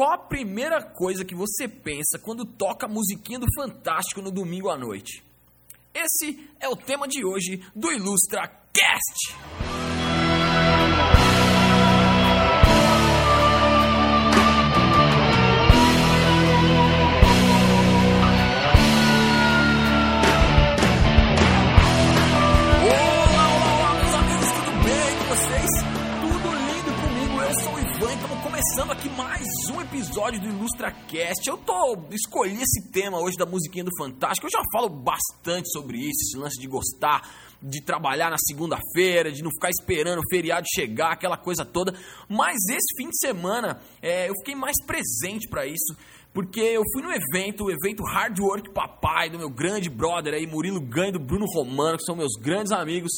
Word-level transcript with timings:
Qual 0.00 0.12
a 0.12 0.16
primeira 0.16 0.82
coisa 0.82 1.26
que 1.26 1.34
você 1.34 1.68
pensa 1.68 2.18
quando 2.18 2.46
toca 2.46 2.86
a 2.86 2.88
musiquinha 2.88 3.38
do 3.38 3.44
Fantástico 3.54 4.22
no 4.22 4.30
domingo 4.30 4.70
à 4.70 4.78
noite? 4.78 5.22
Esse 5.92 6.48
é 6.58 6.66
o 6.70 6.74
tema 6.74 7.06
de 7.06 7.22
hoje 7.22 7.62
do 7.76 7.92
Ilustra 7.92 8.48
Cast. 8.72 9.69
Começando 28.60 28.92
aqui 28.92 29.08
mais 29.08 29.46
um 29.74 29.80
episódio 29.80 30.38
do 30.38 30.46
Ilustra 30.46 30.92
Cast. 30.92 31.48
Eu 31.48 31.56
tô 31.56 31.96
escolhi 32.10 32.60
esse 32.60 32.90
tema 32.92 33.18
hoje 33.18 33.34
da 33.38 33.46
musiquinha 33.46 33.82
do 33.82 33.90
Fantástico. 33.96 34.46
Eu 34.46 34.50
já 34.50 34.62
falo 34.70 34.90
bastante 34.90 35.70
sobre 35.70 35.96
isso, 35.96 36.28
esse 36.28 36.36
lance 36.36 36.60
de 36.60 36.66
gostar 36.66 37.26
de 37.62 37.82
trabalhar 37.82 38.28
na 38.28 38.36
segunda-feira, 38.38 39.32
de 39.32 39.42
não 39.42 39.50
ficar 39.50 39.70
esperando 39.70 40.18
o 40.18 40.28
feriado 40.30 40.66
chegar, 40.74 41.12
aquela 41.12 41.38
coisa 41.38 41.64
toda. 41.64 41.94
Mas 42.28 42.56
esse 42.68 42.94
fim 42.98 43.08
de 43.08 43.18
semana 43.18 43.80
é, 44.02 44.28
eu 44.28 44.34
fiquei 44.40 44.54
mais 44.54 44.76
presente 44.84 45.48
para 45.48 45.64
isso 45.64 45.96
porque 46.32 46.60
eu 46.60 46.82
fui 46.92 47.02
no 47.02 47.10
evento, 47.10 47.64
o 47.64 47.70
evento 47.70 48.04
Hard 48.04 48.38
Work 48.38 48.70
Papai, 48.72 49.30
do 49.30 49.38
meu 49.38 49.50
grande 49.50 49.88
brother 49.90 50.34
aí, 50.34 50.46
Murilo 50.46 50.80
Ganho 50.80 51.08
e 51.08 51.12
do 51.12 51.18
Bruno 51.18 51.44
Romano, 51.46 51.98
que 51.98 52.04
são 52.04 52.14
meus 52.14 52.34
grandes 52.40 52.72
amigos. 52.72 53.10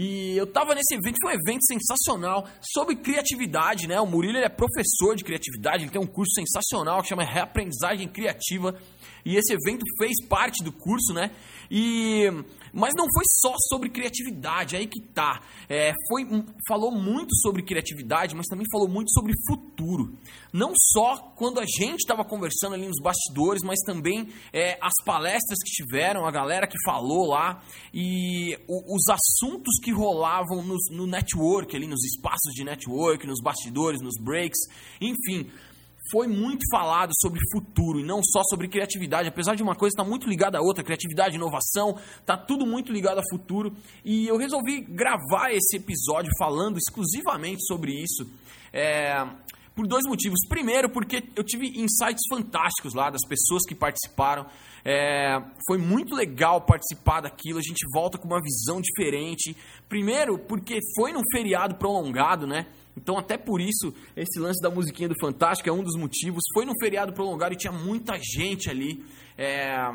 E 0.00 0.36
eu 0.36 0.46
tava 0.46 0.76
nesse 0.76 0.94
evento, 0.94 1.16
foi 1.20 1.32
um 1.32 1.40
evento 1.40 1.64
sensacional 1.64 2.46
sobre 2.60 2.94
criatividade, 2.94 3.88
né? 3.88 4.00
O 4.00 4.06
Murilo 4.06 4.38
é 4.38 4.48
professor 4.48 5.16
de 5.16 5.24
criatividade, 5.24 5.82
ele 5.82 5.90
tem 5.90 6.00
um 6.00 6.06
curso 6.06 6.34
sensacional 6.34 7.02
que 7.02 7.08
chama 7.08 7.24
Reaprendizagem 7.24 8.06
Criativa. 8.06 8.80
E 9.24 9.36
esse 9.36 9.52
evento 9.52 9.84
fez 9.98 10.14
parte 10.26 10.62
do 10.62 10.72
curso, 10.72 11.12
né? 11.12 11.30
E 11.70 12.30
mas 12.72 12.92
não 12.96 13.06
foi 13.12 13.24
só 13.40 13.54
sobre 13.68 13.88
criatividade, 13.88 14.76
aí 14.76 14.86
que 14.86 15.00
tá. 15.00 15.42
É, 15.68 15.92
foi, 16.08 16.24
falou 16.66 16.90
muito 16.90 17.34
sobre 17.36 17.62
criatividade, 17.62 18.34
mas 18.34 18.46
também 18.46 18.66
falou 18.70 18.88
muito 18.88 19.10
sobre 19.12 19.32
futuro. 19.48 20.16
Não 20.52 20.72
só 20.76 21.16
quando 21.36 21.60
a 21.60 21.64
gente 21.64 22.00
estava 22.00 22.24
conversando 22.24 22.74
ali 22.74 22.86
nos 22.86 23.00
bastidores, 23.02 23.62
mas 23.62 23.78
também 23.84 24.28
é, 24.52 24.78
as 24.80 24.92
palestras 25.04 25.58
que 25.64 25.70
tiveram, 25.70 26.26
a 26.26 26.30
galera 26.30 26.66
que 26.66 26.76
falou 26.84 27.26
lá 27.28 27.62
e 27.92 28.56
o, 28.68 28.94
os 28.94 29.04
assuntos 29.08 29.78
que 29.82 29.90
rolavam 29.90 30.62
no, 30.62 30.76
no 30.90 31.06
network, 31.06 31.74
ali 31.74 31.86
nos 31.86 32.04
espaços 32.04 32.52
de 32.54 32.64
network, 32.64 33.26
nos 33.26 33.40
bastidores, 33.42 34.00
nos 34.00 34.14
breaks, 34.22 34.58
enfim 35.00 35.50
foi 36.10 36.26
muito 36.26 36.64
falado 36.70 37.12
sobre 37.20 37.40
futuro 37.52 38.00
e 38.00 38.04
não 38.04 38.20
só 38.22 38.42
sobre 38.48 38.68
criatividade, 38.68 39.28
apesar 39.28 39.54
de 39.54 39.62
uma 39.62 39.74
coisa 39.74 39.94
estar 39.94 40.04
muito 40.08 40.28
ligada 40.28 40.58
à 40.58 40.60
outra, 40.60 40.84
criatividade, 40.84 41.36
inovação, 41.36 41.96
está 42.20 42.36
tudo 42.36 42.66
muito 42.66 42.92
ligado 42.92 43.18
a 43.18 43.22
futuro. 43.30 43.72
E 44.04 44.26
eu 44.26 44.36
resolvi 44.36 44.80
gravar 44.80 45.52
esse 45.52 45.76
episódio 45.76 46.30
falando 46.38 46.78
exclusivamente 46.78 47.64
sobre 47.66 47.92
isso. 47.92 48.26
É, 48.72 49.26
por 49.78 49.86
dois 49.86 50.04
motivos. 50.08 50.40
Primeiro, 50.48 50.90
porque 50.90 51.22
eu 51.36 51.44
tive 51.44 51.68
insights 51.68 52.26
fantásticos 52.28 52.94
lá 52.94 53.10
das 53.10 53.24
pessoas 53.28 53.62
que 53.64 53.76
participaram. 53.76 54.44
É, 54.84 55.40
foi 55.68 55.78
muito 55.78 56.16
legal 56.16 56.60
participar 56.62 57.20
daquilo. 57.20 57.60
A 57.60 57.62
gente 57.62 57.86
volta 57.94 58.18
com 58.18 58.26
uma 58.26 58.42
visão 58.42 58.80
diferente. 58.80 59.56
Primeiro, 59.88 60.36
porque 60.36 60.80
foi 60.96 61.12
num 61.12 61.22
feriado 61.32 61.76
prolongado, 61.76 62.44
né? 62.44 62.66
Então, 62.98 63.16
até 63.16 63.38
por 63.38 63.60
isso, 63.60 63.94
esse 64.16 64.38
lance 64.38 64.60
da 64.60 64.70
musiquinha 64.70 65.08
do 65.08 65.14
Fantástico 65.20 65.68
é 65.68 65.72
um 65.72 65.82
dos 65.82 65.96
motivos. 65.96 66.42
Foi 66.52 66.64
no 66.64 66.72
feriado 66.80 67.12
prolongado 67.12 67.54
e 67.54 67.56
tinha 67.56 67.72
muita 67.72 68.18
gente 68.18 68.68
ali 68.68 69.04
é, 69.36 69.90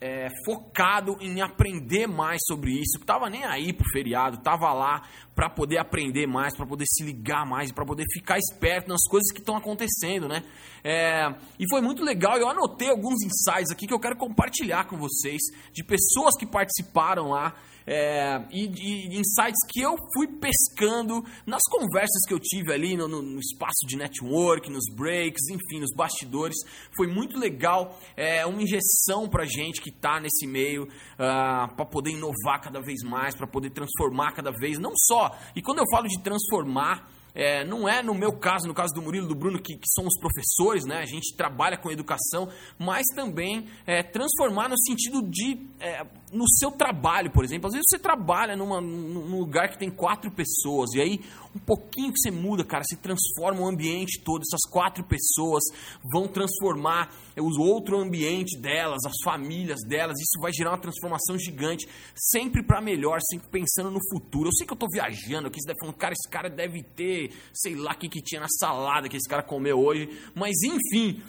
é, 0.00 0.28
focado 0.44 1.16
em 1.20 1.40
aprender 1.40 2.06
mais 2.06 2.40
sobre 2.46 2.72
isso. 2.72 2.98
Tava 3.04 3.28
nem 3.30 3.44
aí 3.44 3.72
pro 3.72 3.88
feriado, 3.92 4.38
tava 4.38 4.72
lá 4.72 5.02
para 5.36 5.50
poder 5.50 5.76
aprender 5.76 6.26
mais, 6.26 6.56
para 6.56 6.66
poder 6.66 6.86
se 6.88 7.04
ligar 7.04 7.44
mais, 7.44 7.70
para 7.70 7.84
poder 7.84 8.04
ficar 8.10 8.38
esperto 8.38 8.88
nas 8.88 9.02
coisas 9.06 9.30
que 9.30 9.38
estão 9.38 9.54
acontecendo, 9.54 10.26
né? 10.26 10.42
É, 10.82 11.28
e 11.60 11.68
foi 11.68 11.82
muito 11.82 12.02
legal. 12.02 12.38
Eu 12.38 12.48
anotei 12.48 12.88
alguns 12.88 13.22
insights 13.22 13.70
aqui 13.70 13.86
que 13.86 13.92
eu 13.92 14.00
quero 14.00 14.16
compartilhar 14.16 14.88
com 14.88 14.96
vocês 14.96 15.42
de 15.74 15.84
pessoas 15.84 16.34
que 16.38 16.46
participaram 16.46 17.28
lá 17.28 17.54
é, 17.86 18.44
e, 18.50 18.64
e, 18.64 19.06
insights 19.16 19.60
que 19.70 19.80
eu 19.80 19.94
fui 20.14 20.26
pescando 20.26 21.24
nas 21.46 21.62
conversas 21.70 22.26
que 22.26 22.34
eu 22.34 22.40
tive 22.40 22.72
ali 22.72 22.96
no, 22.96 23.06
no, 23.06 23.22
no 23.22 23.38
espaço 23.38 23.86
de 23.86 23.96
network, 23.96 24.68
nos 24.68 24.84
breaks, 24.92 25.48
enfim, 25.48 25.80
nos 25.80 25.94
bastidores. 25.94 26.56
Foi 26.96 27.06
muito 27.06 27.38
legal, 27.38 27.96
é 28.16 28.44
uma 28.44 28.60
injeção 28.60 29.28
pra 29.28 29.44
gente 29.44 29.80
que 29.80 29.92
tá 29.92 30.18
nesse 30.18 30.46
meio, 30.46 30.84
uh, 30.84 30.88
ah, 31.18 31.68
para 31.76 31.86
poder 31.86 32.10
inovar 32.10 32.60
cada 32.60 32.80
vez 32.80 33.02
mais, 33.04 33.36
para 33.36 33.46
poder 33.46 33.70
transformar 33.70 34.32
cada 34.32 34.50
vez, 34.50 34.78
não 34.78 34.92
só. 34.96 35.25
E 35.54 35.62
quando 35.62 35.78
eu 35.78 35.84
falo 35.90 36.08
de 36.08 36.20
transformar, 36.22 37.08
é, 37.36 37.64
não 37.66 37.86
é 37.86 38.02
no 38.02 38.14
meu 38.14 38.32
caso, 38.32 38.66
no 38.66 38.72
caso 38.72 38.94
do 38.94 39.02
Murilo, 39.02 39.28
do 39.28 39.34
Bruno, 39.34 39.60
que, 39.60 39.76
que 39.76 39.88
são 39.94 40.06
os 40.06 40.18
professores, 40.18 40.86
né? 40.86 41.00
A 41.00 41.04
gente 41.04 41.36
trabalha 41.36 41.76
com 41.76 41.90
educação, 41.90 42.48
mas 42.78 43.04
também 43.14 43.68
é, 43.86 44.02
transformar 44.02 44.70
no 44.70 44.78
sentido 44.78 45.20
de 45.20 45.58
é, 45.78 46.06
no 46.32 46.48
seu 46.48 46.70
trabalho, 46.70 47.30
por 47.30 47.44
exemplo. 47.44 47.66
Às 47.66 47.74
vezes 47.74 47.84
você 47.90 47.98
trabalha 47.98 48.56
numa, 48.56 48.80
num 48.80 49.38
lugar 49.38 49.68
que 49.68 49.78
tem 49.78 49.90
quatro 49.90 50.30
pessoas 50.30 50.94
e 50.94 51.00
aí 51.00 51.20
um 51.56 51.58
pouquinho 51.58 52.12
que 52.12 52.18
você 52.18 52.30
muda, 52.30 52.62
cara, 52.62 52.84
se 52.84 52.96
transforma 52.96 53.62
o 53.62 53.66
ambiente 53.66 54.20
todo. 54.20 54.42
Essas 54.42 54.70
quatro 54.70 55.02
pessoas 55.04 55.64
vão 56.12 56.28
transformar 56.28 57.10
o 57.36 57.60
outro 57.60 57.98
ambiente 57.98 58.58
delas, 58.60 59.04
as 59.06 59.16
famílias 59.24 59.80
delas. 59.88 60.20
Isso 60.20 60.40
vai 60.40 60.52
gerar 60.52 60.72
uma 60.72 60.78
transformação 60.78 61.38
gigante, 61.38 61.88
sempre 62.14 62.62
para 62.62 62.80
melhor, 62.80 63.18
sempre 63.30 63.48
pensando 63.48 63.90
no 63.90 64.00
futuro. 64.10 64.48
Eu 64.48 64.52
sei 64.52 64.66
que 64.66 64.72
eu 64.72 64.78
tô 64.78 64.86
viajando 64.88 65.48
aqui, 65.48 65.60
você 65.60 65.66
deve 65.66 65.80
falar, 65.80 65.92
cara, 65.94 66.12
esse 66.12 66.28
cara 66.28 66.50
deve 66.50 66.82
ter, 66.82 67.32
sei 67.54 67.74
lá 67.74 67.92
o 67.92 67.98
que, 67.98 68.08
que 68.08 68.22
tinha 68.22 68.40
na 68.40 68.48
salada 68.48 69.08
que 69.08 69.16
esse 69.16 69.28
cara 69.28 69.42
comeu 69.42 69.78
hoje. 69.78 70.08
Mas 70.34 70.54
enfim, 70.62 71.22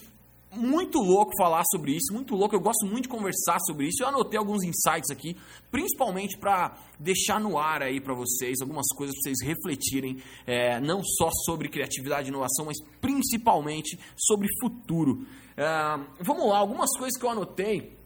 muito 0.51 0.99
louco 0.99 1.31
falar 1.37 1.63
sobre 1.71 1.91
isso, 1.91 2.13
muito 2.13 2.35
louco. 2.35 2.55
Eu 2.55 2.59
gosto 2.59 2.85
muito 2.85 3.03
de 3.03 3.09
conversar 3.09 3.59
sobre 3.65 3.87
isso. 3.87 4.01
Eu 4.01 4.07
anotei 4.07 4.37
alguns 4.37 4.63
insights 4.63 5.09
aqui, 5.09 5.35
principalmente 5.69 6.37
para 6.37 6.77
deixar 6.99 7.39
no 7.39 7.57
ar 7.57 7.81
aí 7.81 7.99
para 7.99 8.13
vocês 8.13 8.61
algumas 8.61 8.87
coisas 8.95 9.15
para 9.15 9.31
vocês 9.31 9.37
refletirem, 9.43 10.17
é, 10.45 10.79
não 10.79 11.03
só 11.03 11.29
sobre 11.45 11.69
criatividade 11.69 12.27
e 12.27 12.29
inovação, 12.29 12.65
mas 12.65 12.77
principalmente 13.01 13.99
sobre 14.15 14.47
futuro. 14.61 15.25
É, 15.55 15.63
vamos 16.21 16.47
lá, 16.47 16.59
algumas 16.59 16.89
coisas 16.97 17.19
que 17.19 17.25
eu 17.25 17.29
anotei. 17.29 17.96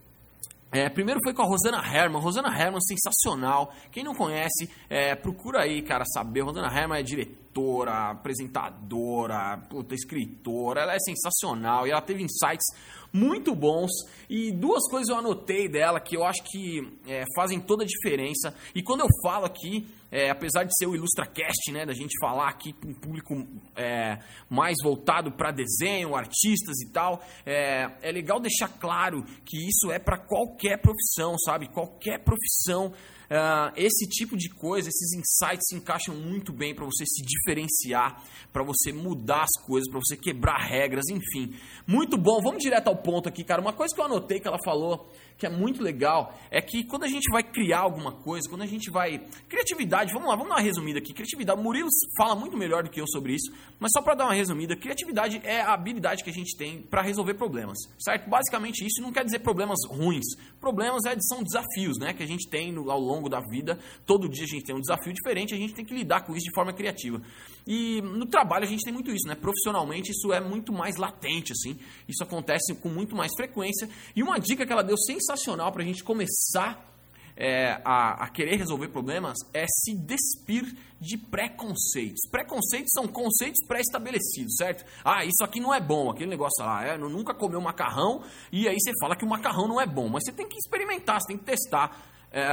É, 0.71 0.87
primeiro 0.87 1.19
foi 1.21 1.33
com 1.33 1.41
a 1.41 1.45
Rosana 1.45 1.83
Herman. 1.85 2.21
Rosana 2.21 2.47
Herman, 2.47 2.79
sensacional. 2.81 3.73
Quem 3.91 4.05
não 4.05 4.15
conhece, 4.15 4.69
é, 4.89 5.13
procura 5.15 5.63
aí, 5.63 5.81
cara, 5.81 6.05
saber. 6.05 6.41
Rosana 6.41 6.67
Herman 6.67 6.99
é 6.99 7.03
diretora, 7.03 8.11
apresentadora, 8.11 9.57
puta, 9.69 9.93
escritora. 9.93 10.81
Ela 10.81 10.93
é 10.93 10.99
sensacional 10.99 11.85
e 11.85 11.91
ela 11.91 12.01
teve 12.01 12.23
insights 12.23 12.65
muito 13.11 13.53
bons. 13.53 13.91
E 14.29 14.51
duas 14.53 14.89
coisas 14.89 15.09
eu 15.09 15.17
anotei 15.17 15.67
dela 15.67 15.99
que 15.99 16.15
eu 16.15 16.23
acho 16.23 16.41
que 16.43 16.97
é, 17.05 17.25
fazem 17.35 17.59
toda 17.59 17.83
a 17.83 17.87
diferença. 17.87 18.55
E 18.73 18.81
quando 18.81 19.01
eu 19.01 19.07
falo 19.21 19.45
aqui, 19.45 19.85
é, 20.11 20.29
apesar 20.29 20.65
de 20.65 20.75
ser 20.77 20.87
o 20.87 20.95
IllustraCast, 20.95 21.71
né, 21.71 21.85
da 21.85 21.93
gente 21.93 22.19
falar 22.19 22.49
aqui 22.49 22.73
para 22.73 22.89
um 22.89 22.93
público 22.93 23.47
é, 23.75 24.19
mais 24.49 24.75
voltado 24.83 25.31
para 25.31 25.51
desenho, 25.51 26.15
artistas 26.15 26.81
e 26.81 26.91
tal, 26.91 27.23
é, 27.45 27.89
é 28.01 28.11
legal 28.11 28.39
deixar 28.39 28.67
claro 28.67 29.23
que 29.45 29.57
isso 29.57 29.91
é 29.91 29.97
para 29.97 30.17
qualquer 30.17 30.77
profissão, 30.81 31.37
sabe? 31.39 31.69
Qualquer 31.69 32.19
profissão 32.19 32.93
Uh, 33.31 33.71
esse 33.77 34.09
tipo 34.09 34.35
de 34.35 34.49
coisa, 34.49 34.89
esses 34.89 35.13
insights 35.13 35.65
se 35.69 35.75
encaixam 35.75 36.13
muito 36.13 36.51
bem 36.51 36.75
para 36.75 36.83
você 36.83 37.05
se 37.05 37.23
diferenciar, 37.23 38.21
para 38.51 38.61
você 38.61 38.91
mudar 38.91 39.43
as 39.43 39.65
coisas, 39.65 39.89
para 39.89 40.01
você 40.03 40.17
quebrar 40.17 40.57
regras, 40.57 41.05
enfim. 41.09 41.55
Muito 41.87 42.17
bom, 42.17 42.41
vamos 42.41 42.61
direto 42.61 42.89
ao 42.89 42.97
ponto 42.97 43.29
aqui, 43.29 43.45
cara. 43.45 43.61
Uma 43.61 43.71
coisa 43.71 43.95
que 43.95 44.01
eu 44.01 44.05
anotei 44.05 44.41
que 44.41 44.49
ela 44.49 44.57
falou 44.65 45.09
que 45.41 45.47
é 45.47 45.49
muito 45.49 45.81
legal 45.81 46.37
é 46.51 46.61
que 46.61 46.83
quando 46.83 47.03
a 47.03 47.07
gente 47.07 47.27
vai 47.31 47.41
criar 47.41 47.79
alguma 47.79 48.11
coisa, 48.11 48.47
quando 48.47 48.61
a 48.61 48.67
gente 48.67 48.91
vai. 48.91 49.25
Criatividade, 49.49 50.13
vamos 50.13 50.29
lá, 50.29 50.35
vamos 50.35 50.49
dar 50.49 50.57
uma 50.57 50.61
resumida 50.61 50.99
aqui. 50.99 51.13
Criatividade, 51.13 51.59
o 51.59 51.63
Murilo 51.63 51.89
fala 52.15 52.35
muito 52.35 52.55
melhor 52.55 52.83
do 52.83 52.91
que 52.91 53.01
eu 53.01 53.07
sobre 53.07 53.33
isso, 53.33 53.51
mas 53.79 53.89
só 53.91 54.03
para 54.03 54.13
dar 54.13 54.25
uma 54.25 54.35
resumida, 54.35 54.75
criatividade 54.75 55.41
é 55.43 55.61
a 55.61 55.73
habilidade 55.73 56.23
que 56.23 56.29
a 56.29 56.33
gente 56.33 56.55
tem 56.55 56.83
para 56.83 57.01
resolver 57.01 57.33
problemas, 57.33 57.79
certo? 57.99 58.29
Basicamente 58.29 58.85
isso 58.85 59.01
não 59.01 59.11
quer 59.11 59.25
dizer 59.25 59.39
problemas 59.39 59.79
ruins. 59.89 60.25
Problemas 60.59 61.05
é, 61.05 61.15
são 61.21 61.41
desafios, 61.41 61.97
né, 61.97 62.13
que 62.13 62.21
a 62.21 62.27
gente 62.27 62.47
tem 62.47 62.75
ao 62.77 62.99
longo 62.99 63.27
da 63.27 63.39
vida. 63.39 63.79
Todo 64.05 64.29
dia 64.29 64.43
a 64.43 64.47
gente 64.47 64.63
tem 64.63 64.75
um 64.75 64.79
desafio 64.79 65.11
diferente, 65.11 65.55
a 65.55 65.57
gente 65.57 65.73
tem 65.73 65.83
que 65.83 65.95
lidar 65.95 66.21
com 66.21 66.35
isso 66.35 66.45
de 66.45 66.53
forma 66.53 66.71
criativa. 66.71 67.19
E 67.65 67.99
no 68.01 68.27
trabalho 68.27 68.65
a 68.65 68.67
gente 68.67 68.83
tem 68.83 68.93
muito 68.93 69.09
isso, 69.09 69.27
né? 69.27 69.33
Profissionalmente 69.33 70.11
isso 70.11 70.31
é 70.31 70.39
muito 70.39 70.71
mais 70.71 70.97
latente, 70.97 71.51
assim. 71.51 71.79
Isso 72.07 72.23
acontece 72.23 72.75
com 72.75 72.89
muito 72.89 73.15
mais 73.15 73.31
frequência. 73.35 73.89
E 74.15 74.21
uma 74.21 74.39
dica 74.39 74.67
que 74.67 74.71
ela 74.71 74.83
deu 74.83 74.97
sensacional 74.97 75.30
para 75.71 75.81
a 75.81 75.85
gente 75.85 76.03
começar 76.03 76.91
é, 77.35 77.81
a, 77.85 78.25
a, 78.25 78.29
querer 78.29 78.57
resolver 78.57 78.89
problemas 78.89 79.37
é 79.53 79.65
se 79.67 79.95
despir 79.95 80.75
de 80.99 81.17
preconceitos. 81.17 82.29
Preconceitos 82.29 82.91
são 82.93 83.07
conceitos 83.07 83.65
pré-estabelecidos, 83.67 84.55
certo? 84.57 84.85
Ah, 85.03 85.25
isso 85.25 85.43
aqui 85.43 85.59
não 85.59 85.73
é 85.73 85.79
bom, 85.79 86.09
aquele 86.09 86.29
negócio 86.29 86.63
lá, 86.63 86.85
é, 86.85 86.97
nunca 86.97 87.33
comeu 87.33 87.61
macarrão 87.61 88.23
e 88.51 88.67
aí 88.67 88.77
você 88.79 88.91
fala 88.99 89.15
que 89.15 89.25
o 89.25 89.29
macarrão 89.29 89.67
não 89.67 89.79
é 89.79 89.87
bom, 89.87 90.09
mas 90.09 90.23
você 90.25 90.31
tem 90.31 90.47
que 90.47 90.57
experimentar, 90.57 91.21
você 91.21 91.27
tem 91.27 91.37
que 91.37 91.45
testar. 91.45 92.09
É, 92.31 92.45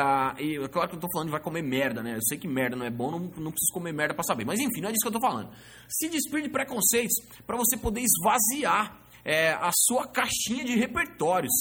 e 0.43 0.57
é 0.57 0.69
claro 0.69 0.89
que 0.89 0.97
eu 0.97 1.01
tô 1.01 1.07
falando 1.13 1.29
de 1.29 1.33
vai 1.33 1.41
comer 1.41 1.63
merda, 1.63 2.03
né? 2.03 2.17
Eu 2.17 2.23
sei 2.23 2.39
que 2.39 2.49
merda 2.49 2.75
não 2.75 2.85
é 2.85 2.91
bom, 2.91 3.11
não, 3.11 3.21
não 3.21 3.53
preciso 3.53 3.73
comer 3.73 3.93
merda 3.93 4.15
para 4.15 4.25
saber. 4.25 4.45
Mas 4.45 4.59
enfim, 4.59 4.81
não 4.81 4.89
é 4.89 4.93
disso 4.93 5.03
que 5.03 5.09
eu 5.09 5.21
tô 5.21 5.21
falando. 5.21 5.51
Se 5.89 6.09
despir 6.09 6.43
de 6.43 6.49
preconceitos 6.49 7.15
para 7.47 7.57
você 7.57 7.77
poder 7.77 8.03
esvaziar 8.03 8.99
é, 9.25 9.51
a 9.53 9.71
sua 9.73 10.07
caixinha 10.07 10.65
de 10.65 10.75
repertórios. 10.77 11.53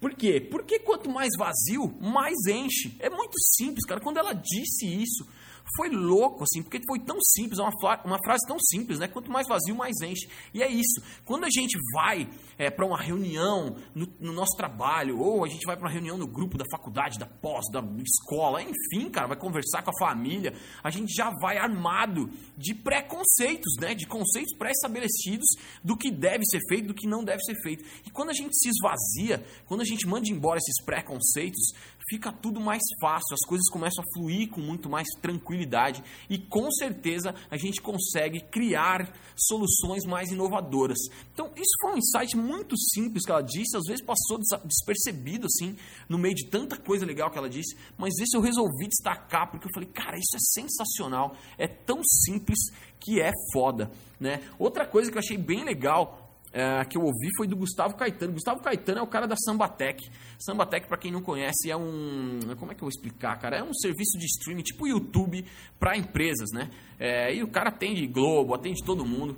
Por 0.00 0.14
quê? 0.14 0.40
Porque 0.40 0.78
quanto 0.78 1.10
mais 1.10 1.30
vazio, 1.38 1.94
mais 2.00 2.36
enche. 2.46 2.94
É 2.98 3.08
muito 3.08 3.34
simples, 3.54 3.84
cara. 3.86 4.00
Quando 4.00 4.18
ela 4.18 4.32
disse 4.32 4.86
isso, 4.86 5.26
foi 5.74 5.88
louco, 5.88 6.44
assim, 6.44 6.62
porque 6.62 6.80
foi 6.86 7.00
tão 7.00 7.18
simples, 7.20 7.58
uma, 7.58 7.70
uma 8.04 8.18
frase 8.24 8.46
tão 8.46 8.58
simples, 8.58 8.98
né? 8.98 9.08
Quanto 9.08 9.30
mais 9.30 9.48
vazio, 9.48 9.74
mais 9.74 9.94
enche. 10.00 10.28
E 10.54 10.62
é 10.62 10.68
isso. 10.68 11.02
Quando 11.24 11.44
a 11.44 11.50
gente 11.50 11.76
vai 11.92 12.28
é, 12.58 12.70
para 12.70 12.86
uma 12.86 13.00
reunião 13.00 13.76
no, 13.94 14.06
no, 14.20 14.32
nosso 14.32 14.56
trabalho, 14.56 15.18
ou 15.18 15.44
a 15.44 15.48
gente 15.48 15.66
vai 15.66 15.76
para 15.76 15.86
uma 15.86 15.92
reunião 15.92 16.16
no 16.16 16.26
grupo 16.26 16.56
da 16.56 16.64
faculdade, 16.70 17.18
da 17.18 17.26
pós, 17.26 17.64
da 17.72 17.82
escola, 18.04 18.62
enfim, 18.62 19.10
cara, 19.10 19.26
vai 19.26 19.36
conversar 19.36 19.82
com 19.82 19.90
a 19.90 19.98
família, 19.98 20.54
a 20.82 20.90
gente 20.90 21.12
já 21.12 21.30
vai 21.40 21.58
armado 21.58 22.30
de 22.56 22.74
preconceitos, 22.74 23.74
né? 23.80 23.94
De 23.94 24.06
conceitos 24.06 24.56
pré-estabelecidos 24.56 25.48
do 25.82 25.96
que 25.96 26.10
deve 26.10 26.44
ser 26.44 26.60
feito, 26.68 26.88
do 26.88 26.94
que 26.94 27.06
não 27.06 27.24
deve 27.24 27.42
ser 27.42 27.56
feito. 27.62 27.84
E 28.06 28.10
quando 28.10 28.30
a 28.30 28.34
gente 28.34 28.56
se 28.56 28.68
esvazia, 28.68 29.44
quando 29.66 29.80
a 29.80 29.84
gente 29.84 30.06
manda 30.06 30.28
embora 30.28 30.58
esses 30.58 30.84
preconceitos, 30.84 31.72
fica 32.08 32.32
tudo 32.32 32.60
mais 32.60 32.82
fácil, 33.00 33.34
as 33.34 33.46
coisas 33.48 33.68
começam 33.68 34.02
a 34.02 34.06
fluir 34.14 34.48
com 34.48 34.60
muito 34.60 34.88
mais 34.88 35.06
tranquilidade 35.20 36.02
e 36.30 36.38
com 36.38 36.70
certeza 36.70 37.34
a 37.50 37.56
gente 37.56 37.80
consegue 37.80 38.40
criar 38.40 39.12
soluções 39.36 40.04
mais 40.04 40.30
inovadoras. 40.30 40.98
Então, 41.32 41.50
isso 41.56 41.76
foi 41.80 41.94
um 41.94 41.98
insight 41.98 42.36
muito 42.36 42.76
simples 42.76 43.24
que 43.24 43.30
ela 43.30 43.42
disse, 43.42 43.76
às 43.76 43.84
vezes 43.84 44.04
passou 44.04 44.38
despercebido 44.64 45.46
assim, 45.46 45.76
no 46.08 46.18
meio 46.18 46.34
de 46.34 46.48
tanta 46.48 46.76
coisa 46.76 47.04
legal 47.04 47.30
que 47.30 47.38
ela 47.38 47.48
disse, 47.48 47.76
mas 47.98 48.14
esse 48.18 48.36
eu 48.36 48.40
resolvi 48.40 48.86
destacar 48.88 49.50
porque 49.50 49.66
eu 49.66 49.72
falei, 49.74 49.88
cara, 49.88 50.16
isso 50.16 50.36
é 50.36 50.60
sensacional, 50.60 51.36
é 51.58 51.66
tão 51.66 52.00
simples 52.04 52.58
que 53.00 53.20
é 53.20 53.32
foda, 53.52 53.90
né? 54.18 54.42
Outra 54.58 54.86
coisa 54.86 55.10
que 55.10 55.16
eu 55.16 55.20
achei 55.20 55.36
bem 55.36 55.64
legal 55.64 56.25
é, 56.56 56.82
que 56.86 56.96
eu 56.96 57.02
ouvi 57.02 57.28
foi 57.36 57.46
do 57.46 57.54
Gustavo 57.54 57.94
Caetano. 57.96 58.32
Gustavo 58.32 58.62
Caetano 58.62 59.00
é 59.00 59.02
o 59.02 59.06
cara 59.06 59.26
da 59.26 59.36
Sambatec. 59.36 60.08
Sambatec, 60.38 60.88
para 60.88 60.96
quem 60.96 61.12
não 61.12 61.20
conhece, 61.20 61.70
é 61.70 61.76
um. 61.76 62.40
Como 62.58 62.72
é 62.72 62.74
que 62.74 62.80
eu 62.80 62.86
vou 62.86 62.88
explicar, 62.88 63.38
cara? 63.38 63.58
É 63.58 63.62
um 63.62 63.74
serviço 63.74 64.18
de 64.18 64.24
streaming 64.24 64.62
tipo 64.62 64.86
YouTube 64.86 65.44
para 65.78 65.98
empresas, 65.98 66.48
né? 66.54 66.70
É, 66.98 67.34
e 67.34 67.42
o 67.42 67.48
cara 67.48 67.68
atende 67.68 68.06
Globo, 68.06 68.54
atende 68.54 68.82
todo 68.82 69.04
mundo. 69.04 69.36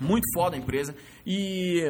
Muito 0.00 0.24
foda 0.32 0.56
a 0.56 0.58
empresa. 0.58 0.96
E 1.26 1.82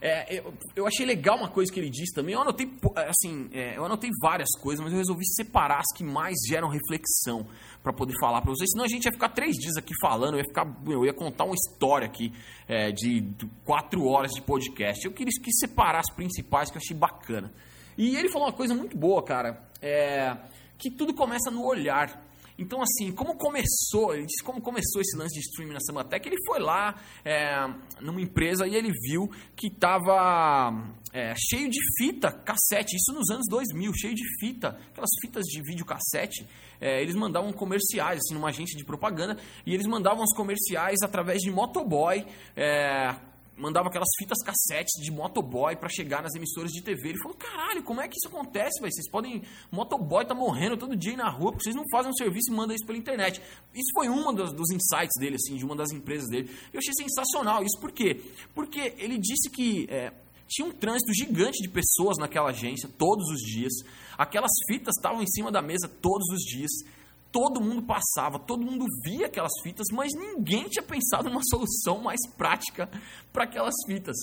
é, 0.00 0.38
eu, 0.38 0.54
eu, 0.74 0.86
achei 0.86 1.04
legal 1.04 1.36
uma 1.36 1.48
coisa 1.48 1.70
que 1.70 1.78
ele 1.78 1.90
disse 1.90 2.14
também. 2.14 2.34
Eu 2.34 2.40
anotei, 2.40 2.70
assim, 2.96 3.50
é, 3.52 3.76
eu 3.76 3.84
anotei 3.84 4.10
várias 4.22 4.48
coisas, 4.60 4.82
mas 4.82 4.92
eu 4.92 4.98
resolvi 4.98 5.24
separar 5.34 5.80
as 5.80 5.96
que 5.96 6.02
mais 6.02 6.34
geram 6.48 6.68
reflexão 6.68 7.46
para 7.82 7.92
poder 7.92 8.14
falar 8.18 8.40
para 8.40 8.50
vocês. 8.50 8.70
Senão 8.70 8.84
a 8.84 8.88
gente 8.88 9.04
ia 9.04 9.12
ficar 9.12 9.28
três 9.30 9.56
dias 9.56 9.76
aqui 9.76 9.92
falando, 10.00 10.34
eu 10.34 10.38
ia, 10.38 10.44
ficar, 10.44 10.66
eu 10.86 11.04
ia 11.04 11.12
contar 11.12 11.44
uma 11.44 11.54
história 11.54 12.06
aqui 12.06 12.32
é, 12.66 12.90
de, 12.90 13.28
quatro 13.64 14.06
horas 14.06 14.32
de 14.32 14.40
podcast. 14.40 15.04
Eu 15.04 15.12
quis 15.12 15.34
separar 15.60 16.00
as 16.00 16.10
principais 16.10 16.70
que 16.70 16.78
eu 16.78 16.80
achei 16.82 16.96
bacana. 16.96 17.52
E 17.96 18.16
ele 18.16 18.30
falou 18.30 18.46
uma 18.46 18.54
coisa 18.54 18.74
muito 18.74 18.96
boa, 18.96 19.22
cara, 19.22 19.62
é, 19.82 20.36
que 20.78 20.90
tudo 20.90 21.12
começa 21.12 21.50
no 21.50 21.64
olhar. 21.64 22.27
Então, 22.58 22.82
assim, 22.82 23.12
como 23.12 23.36
começou, 23.36 24.10
como 24.44 24.60
começou 24.60 25.00
esse 25.00 25.16
lance 25.16 25.34
de 25.34 25.40
streaming 25.40 25.74
na 25.74 25.80
Samatec, 25.80 26.28
ele 26.28 26.36
foi 26.44 26.58
lá 26.58 26.96
é, 27.24 27.66
numa 28.00 28.20
empresa 28.20 28.66
e 28.66 28.74
ele 28.74 28.90
viu 29.06 29.30
que 29.54 29.68
estava 29.68 30.72
é, 31.12 31.34
cheio 31.36 31.70
de 31.70 31.78
fita 31.96 32.32
cassete, 32.32 32.96
isso 32.96 33.12
nos 33.12 33.30
anos 33.30 33.46
2000, 33.48 33.92
cheio 33.94 34.14
de 34.14 34.24
fita, 34.40 34.76
aquelas 34.90 35.10
fitas 35.20 35.44
de 35.44 35.62
vídeo 35.62 35.86
cassete, 35.86 36.44
é, 36.80 37.00
eles 37.00 37.14
mandavam 37.14 37.52
comerciais, 37.52 38.18
assim, 38.18 38.34
numa 38.34 38.48
agência 38.48 38.76
de 38.76 38.84
propaganda, 38.84 39.36
e 39.64 39.72
eles 39.72 39.86
mandavam 39.86 40.24
os 40.24 40.34
comerciais 40.34 40.98
através 41.02 41.40
de 41.40 41.52
motoboy, 41.52 42.26
é, 42.56 43.14
mandava 43.58 43.88
aquelas 43.88 44.08
fitas 44.16 44.38
cassetes 44.42 45.02
de 45.02 45.10
motoboy 45.10 45.76
para 45.76 45.88
chegar 45.88 46.22
nas 46.22 46.34
emissoras 46.34 46.70
de 46.70 46.82
TV. 46.82 47.10
Ele 47.10 47.18
falou: 47.18 47.36
caralho, 47.36 47.82
como 47.82 48.00
é 48.00 48.08
que 48.08 48.14
isso 48.16 48.28
acontece, 48.28 48.80
velho? 48.80 48.92
Vocês 48.92 49.10
podem. 49.10 49.42
Motoboy 49.70 50.24
tá 50.24 50.34
morrendo 50.34 50.76
todo 50.76 50.96
dia 50.96 51.16
na 51.16 51.28
rua 51.28 51.52
porque 51.52 51.64
vocês 51.64 51.74
não 51.74 51.84
fazem 51.90 52.10
um 52.10 52.14
serviço 52.14 52.52
e 52.52 52.54
mandam 52.54 52.74
isso 52.74 52.86
pela 52.86 52.98
internet. 52.98 53.40
Isso 53.74 53.90
foi 53.94 54.08
um 54.08 54.32
dos, 54.32 54.52
dos 54.52 54.70
insights 54.70 55.18
dele, 55.18 55.36
assim, 55.36 55.56
de 55.56 55.64
uma 55.64 55.76
das 55.76 55.90
empresas 55.90 56.28
dele. 56.28 56.50
Eu 56.72 56.78
achei 56.78 56.94
sensacional. 56.94 57.62
Isso 57.62 57.78
por 57.80 57.92
quê? 57.92 58.20
Porque 58.54 58.94
ele 58.98 59.18
disse 59.18 59.50
que. 59.50 59.86
É, 59.90 60.12
tinha 60.50 60.66
um 60.66 60.72
trânsito 60.72 61.12
gigante 61.12 61.60
de 61.60 61.68
pessoas 61.68 62.16
naquela 62.16 62.48
agência 62.48 62.88
todos 62.96 63.28
os 63.28 63.40
dias. 63.40 63.70
Aquelas 64.16 64.50
fitas 64.66 64.96
estavam 64.96 65.22
em 65.22 65.26
cima 65.26 65.52
da 65.52 65.60
mesa 65.60 65.86
todos 65.86 66.26
os 66.30 66.40
dias 66.40 66.70
todo 67.30 67.60
mundo 67.60 67.82
passava, 67.82 68.38
todo 68.38 68.64
mundo 68.64 68.84
via 69.04 69.26
aquelas 69.26 69.52
fitas, 69.62 69.86
mas 69.92 70.12
ninguém 70.14 70.64
tinha 70.68 70.82
pensado 70.82 71.28
numa 71.28 71.42
solução 71.44 72.00
mais 72.00 72.20
prática 72.36 72.88
para 73.32 73.44
aquelas 73.44 73.74
fitas. 73.86 74.16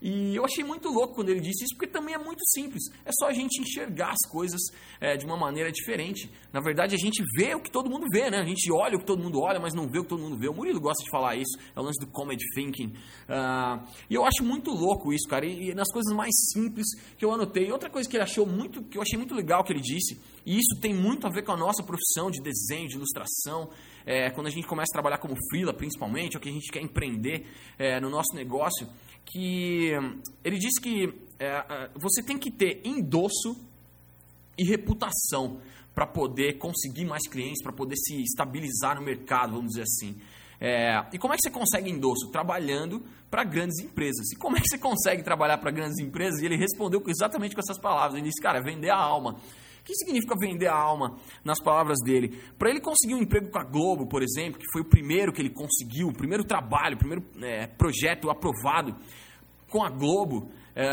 E 0.00 0.36
eu 0.36 0.44
achei 0.44 0.62
muito 0.62 0.88
louco 0.88 1.14
quando 1.14 1.30
ele 1.30 1.40
disse 1.40 1.64
isso, 1.64 1.74
porque 1.74 1.86
também 1.86 2.14
é 2.14 2.18
muito 2.18 2.44
simples. 2.46 2.82
É 3.04 3.10
só 3.18 3.28
a 3.28 3.32
gente 3.32 3.60
enxergar 3.60 4.10
as 4.10 4.30
coisas 4.30 4.60
é, 5.00 5.16
de 5.16 5.24
uma 5.24 5.36
maneira 5.36 5.72
diferente. 5.72 6.30
Na 6.52 6.60
verdade, 6.60 6.94
a 6.94 6.98
gente 6.98 7.22
vê 7.36 7.54
o 7.54 7.60
que 7.60 7.70
todo 7.70 7.88
mundo 7.88 8.06
vê, 8.12 8.30
né? 8.30 8.38
A 8.38 8.44
gente 8.44 8.70
olha 8.72 8.96
o 8.96 9.00
que 9.00 9.06
todo 9.06 9.22
mundo 9.22 9.40
olha, 9.40 9.58
mas 9.58 9.74
não 9.74 9.88
vê 9.88 9.98
o 9.98 10.02
que 10.02 10.08
todo 10.08 10.22
mundo 10.22 10.36
vê. 10.36 10.48
O 10.48 10.54
Murilo 10.54 10.80
gosta 10.80 11.02
de 11.02 11.10
falar 11.10 11.36
isso, 11.36 11.58
é 11.74 11.80
o 11.80 11.82
lance 11.82 12.04
do 12.04 12.10
comedy 12.10 12.44
thinking. 12.54 12.88
Uh, 13.28 13.84
e 14.10 14.14
eu 14.14 14.24
acho 14.24 14.44
muito 14.44 14.70
louco 14.70 15.12
isso, 15.12 15.28
cara. 15.28 15.46
E, 15.46 15.70
e, 15.70 15.74
nas 15.74 15.90
coisas 15.90 16.14
mais 16.14 16.32
simples 16.52 16.86
que 17.16 17.24
eu 17.24 17.32
anotei. 17.32 17.70
Outra 17.72 17.88
coisa 17.88 18.08
que 18.08 18.16
ele 18.16 18.24
achou 18.24 18.46
muito, 18.46 18.82
que 18.84 18.98
eu 18.98 19.02
achei 19.02 19.18
muito 19.18 19.34
legal 19.34 19.64
que 19.64 19.72
ele 19.72 19.80
disse, 19.80 20.20
e 20.44 20.58
isso 20.58 20.80
tem 20.80 20.94
muito 20.94 21.26
a 21.26 21.30
ver 21.30 21.42
com 21.42 21.52
a 21.52 21.56
nossa 21.56 21.82
profissão 21.82 22.30
de 22.30 22.40
desenho, 22.40 22.88
de 22.88 22.96
ilustração. 22.96 23.70
É, 24.04 24.30
quando 24.30 24.46
a 24.46 24.50
gente 24.50 24.68
começa 24.68 24.92
a 24.92 24.94
trabalhar 24.94 25.18
como 25.18 25.34
freela, 25.50 25.74
principalmente, 25.74 26.36
ou 26.36 26.40
que 26.40 26.48
a 26.48 26.52
gente 26.52 26.70
quer 26.70 26.80
empreender 26.80 27.44
é, 27.76 28.00
no 28.00 28.08
nosso 28.08 28.36
negócio, 28.36 28.86
que 29.26 29.92
ele 30.42 30.58
disse 30.58 30.80
que 30.80 31.12
é, 31.38 31.90
você 31.94 32.22
tem 32.22 32.38
que 32.38 32.50
ter 32.50 32.80
endosso 32.84 33.56
e 34.56 34.64
reputação 34.64 35.60
para 35.94 36.06
poder 36.06 36.58
conseguir 36.58 37.04
mais 37.04 37.26
clientes, 37.28 37.62
para 37.62 37.72
poder 37.72 37.96
se 37.96 38.22
estabilizar 38.22 38.96
no 38.96 39.02
mercado, 39.02 39.52
vamos 39.52 39.72
dizer 39.72 39.82
assim. 39.82 40.20
É, 40.60 41.04
e 41.12 41.18
como 41.18 41.34
é 41.34 41.36
que 41.36 41.42
você 41.42 41.50
consegue 41.50 41.90
endosso? 41.90 42.30
Trabalhando 42.30 43.02
para 43.30 43.44
grandes 43.44 43.78
empresas. 43.78 44.30
E 44.32 44.36
como 44.36 44.56
é 44.56 44.60
que 44.60 44.68
você 44.68 44.78
consegue 44.78 45.22
trabalhar 45.22 45.58
para 45.58 45.70
grandes 45.70 45.98
empresas? 45.98 46.40
E 46.40 46.46
ele 46.46 46.56
respondeu 46.56 47.02
exatamente 47.06 47.54
com 47.54 47.60
essas 47.60 47.78
palavras. 47.78 48.14
Ele 48.14 48.28
disse, 48.28 48.40
cara, 48.40 48.60
vender 48.60 48.90
a 48.90 48.96
alma. 48.96 49.32
O 49.80 49.84
que 49.84 49.94
significa 49.94 50.34
vender 50.38 50.66
a 50.66 50.74
alma 50.74 51.16
nas 51.44 51.60
palavras 51.62 51.98
dele? 52.04 52.40
Para 52.58 52.70
ele 52.70 52.80
conseguir 52.80 53.14
um 53.14 53.22
emprego 53.22 53.50
com 53.50 53.58
a 53.58 53.64
Globo, 53.64 54.06
por 54.06 54.22
exemplo, 54.22 54.58
que 54.58 54.66
foi 54.72 54.82
o 54.82 54.84
primeiro 54.84 55.32
que 55.32 55.40
ele 55.40 55.50
conseguiu, 55.50 56.08
o 56.08 56.12
primeiro 56.12 56.44
trabalho, 56.44 56.96
o 56.96 56.98
primeiro 56.98 57.24
é, 57.40 57.66
projeto 57.68 58.28
aprovado 58.28 58.96
com 59.76 59.84
a 59.84 59.90
Globo, 59.90 60.48
é, 60.74 60.88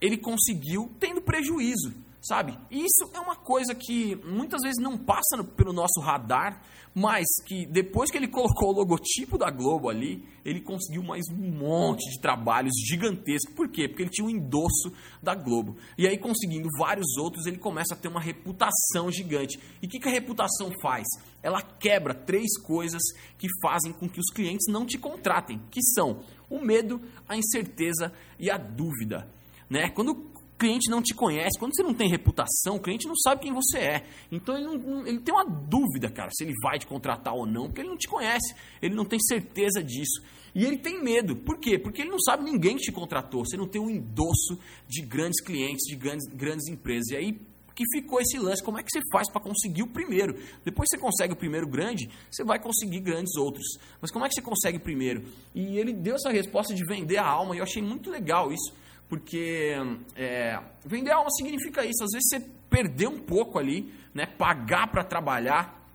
ele 0.00 0.16
conseguiu 0.16 0.88
tendo 1.00 1.20
prejuízo 1.20 1.92
sabe? 2.22 2.56
E 2.70 2.84
isso 2.84 3.10
é 3.12 3.18
uma 3.18 3.34
coisa 3.34 3.74
que 3.74 4.14
muitas 4.24 4.62
vezes 4.62 4.80
não 4.80 4.96
passa 4.96 5.36
no, 5.36 5.44
pelo 5.44 5.72
nosso 5.72 6.00
radar, 6.00 6.62
mas 6.94 7.26
que 7.46 7.66
depois 7.66 8.10
que 8.10 8.16
ele 8.16 8.28
colocou 8.32 8.70
o 8.70 8.72
logotipo 8.72 9.36
da 9.36 9.50
Globo 9.50 9.88
ali, 9.88 10.24
ele 10.44 10.60
conseguiu 10.60 11.02
mais 11.02 11.24
um 11.32 11.50
monte 11.50 12.08
de 12.10 12.20
trabalhos 12.20 12.72
gigantescos. 12.88 13.54
Por 13.54 13.68
quê? 13.68 13.88
Porque 13.88 14.02
ele 14.02 14.10
tinha 14.10 14.26
um 14.26 14.30
endosso 14.30 14.92
da 15.20 15.34
Globo. 15.34 15.76
E 15.98 16.06
aí, 16.06 16.16
conseguindo 16.16 16.68
vários 16.78 17.16
outros, 17.16 17.46
ele 17.46 17.58
começa 17.58 17.94
a 17.94 17.96
ter 17.96 18.08
uma 18.08 18.20
reputação 18.20 19.10
gigante. 19.10 19.58
E 19.82 19.86
o 19.86 19.88
que, 19.88 19.98
que 19.98 20.08
a 20.08 20.12
reputação 20.12 20.70
faz? 20.80 21.06
Ela 21.42 21.60
quebra 21.60 22.14
três 22.14 22.56
coisas 22.60 23.02
que 23.36 23.48
fazem 23.60 23.92
com 23.92 24.08
que 24.08 24.20
os 24.20 24.32
clientes 24.32 24.72
não 24.72 24.86
te 24.86 24.96
contratem, 24.96 25.60
que 25.70 25.82
são 25.82 26.22
o 26.48 26.60
medo, 26.60 27.00
a 27.28 27.36
incerteza 27.36 28.12
e 28.38 28.48
a 28.48 28.56
dúvida. 28.56 29.28
Né? 29.68 29.88
Quando 29.88 30.30
cliente 30.62 30.88
não 30.88 31.02
te 31.02 31.12
conhece, 31.12 31.58
quando 31.58 31.74
você 31.74 31.82
não 31.82 31.92
tem 31.92 32.08
reputação, 32.08 32.76
o 32.76 32.80
cliente 32.80 33.08
não 33.08 33.16
sabe 33.16 33.42
quem 33.42 33.52
você 33.52 33.78
é. 33.78 34.06
Então 34.30 34.56
ele, 34.56 34.64
não, 34.64 35.04
ele 35.04 35.18
tem 35.18 35.34
uma 35.34 35.44
dúvida, 35.44 36.08
cara, 36.08 36.30
se 36.32 36.44
ele 36.44 36.54
vai 36.62 36.78
te 36.78 36.86
contratar 36.86 37.34
ou 37.34 37.44
não, 37.44 37.66
porque 37.66 37.80
ele 37.80 37.88
não 37.88 37.96
te 37.96 38.06
conhece, 38.06 38.54
ele 38.80 38.94
não 38.94 39.04
tem 39.04 39.18
certeza 39.18 39.82
disso. 39.82 40.22
E 40.54 40.64
ele 40.64 40.78
tem 40.78 41.02
medo. 41.02 41.34
Por 41.34 41.58
quê? 41.58 41.78
Porque 41.80 42.02
ele 42.02 42.10
não 42.10 42.20
sabe 42.20 42.44
ninguém 42.44 42.76
que 42.76 42.82
te 42.82 42.92
contratou. 42.92 43.44
Você 43.44 43.56
não 43.56 43.66
tem 43.66 43.80
um 43.80 43.90
endosso 43.90 44.56
de 44.86 45.02
grandes 45.02 45.42
clientes, 45.42 45.82
de 45.88 45.96
grandes, 45.96 46.28
grandes 46.28 46.68
empresas. 46.68 47.08
E 47.10 47.16
aí 47.16 47.40
que 47.74 47.84
ficou 47.90 48.20
esse 48.20 48.38
lance. 48.38 48.62
Como 48.62 48.78
é 48.78 48.82
que 48.82 48.90
você 48.92 49.00
faz 49.10 49.30
para 49.30 49.40
conseguir 49.40 49.82
o 49.82 49.86
primeiro? 49.86 50.38
Depois 50.62 50.88
você 50.90 50.98
consegue 50.98 51.32
o 51.32 51.36
primeiro 51.36 51.66
grande, 51.66 52.08
você 52.30 52.44
vai 52.44 52.60
conseguir 52.60 53.00
grandes 53.00 53.34
outros. 53.36 53.64
Mas 53.98 54.10
como 54.10 54.26
é 54.26 54.28
que 54.28 54.34
você 54.34 54.42
consegue 54.42 54.76
o 54.76 54.80
primeiro? 54.80 55.24
E 55.54 55.78
ele 55.78 55.94
deu 55.94 56.14
essa 56.14 56.30
resposta 56.30 56.74
de 56.74 56.84
vender 56.84 57.16
a 57.16 57.26
alma, 57.26 57.54
e 57.54 57.58
eu 57.58 57.64
achei 57.64 57.82
muito 57.82 58.10
legal 58.10 58.52
isso. 58.52 58.81
Porque 59.12 59.74
é, 60.16 60.58
vender 60.86 61.10
alma 61.10 61.28
significa 61.32 61.84
isso. 61.84 62.02
Às 62.02 62.12
vezes 62.12 62.28
você 62.30 62.40
perder 62.70 63.08
um 63.08 63.18
pouco 63.18 63.58
ali, 63.58 63.92
né? 64.14 64.24
Pagar 64.24 64.90
para 64.90 65.04
trabalhar 65.04 65.86